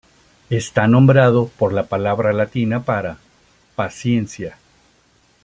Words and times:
Está 0.49 0.87
nombrado 0.87 1.49
por 1.59 1.73
la 1.73 1.83
palabra 1.85 2.33
latina 2.33 2.81
para 2.85 3.19
"paciencia". 3.75 4.57